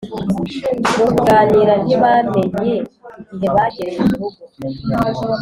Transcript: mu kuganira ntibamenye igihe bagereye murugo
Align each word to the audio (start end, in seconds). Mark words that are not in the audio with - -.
mu 0.95 1.05
kuganira 1.15 1.73
ntibamenye 1.83 2.73
igihe 3.33 3.47
bagereye 3.55 3.99
murugo 4.09 4.41